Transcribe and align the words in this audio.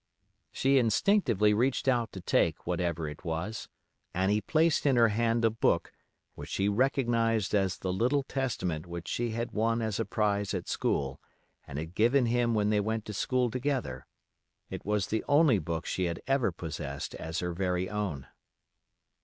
She 0.51 0.79
instinctively 0.79 1.53
reached 1.53 1.87
out 1.87 2.11
to 2.13 2.21
take 2.21 2.65
whatever 2.65 3.07
it 3.07 3.23
was, 3.23 3.69
and 4.15 4.31
he 4.31 4.41
placed 4.41 4.87
in 4.87 4.95
her 4.95 5.09
hand 5.09 5.45
a 5.45 5.51
book 5.51 5.93
which 6.33 6.49
she 6.49 6.67
recognized 6.67 7.53
as 7.53 7.77
the 7.77 7.93
little 7.93 8.23
Testament 8.23 8.87
which 8.87 9.07
she 9.07 9.29
had 9.29 9.51
won 9.51 9.79
as 9.79 9.99
a 9.99 10.05
prize 10.05 10.55
at 10.55 10.67
school 10.67 11.21
and 11.67 11.77
had 11.77 11.93
given 11.93 12.25
him 12.25 12.55
when 12.55 12.71
they 12.71 12.79
went 12.79 13.05
to 13.05 13.13
school 13.13 13.51
together. 13.51 14.07
It 14.71 14.83
was 14.83 15.05
the 15.05 15.23
only 15.27 15.59
book 15.59 15.85
she 15.85 16.05
had 16.05 16.19
ever 16.25 16.51
possessed 16.51 17.13
as 17.13 17.37
her 17.37 17.53
very 17.53 17.87
own. 17.87 18.25